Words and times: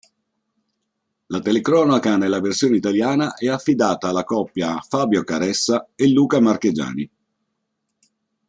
La 1.27 1.39
telecronaca 1.41 2.17
nella 2.17 2.39
versione 2.39 2.75
italiana 2.75 3.35
è 3.35 3.47
affidata 3.49 4.07
alla 4.09 4.23
coppia 4.23 4.79
Fabio 4.79 5.23
Caressa 5.23 5.89
e 5.93 6.09
Luca 6.11 6.39
Marchegiani. 6.41 7.09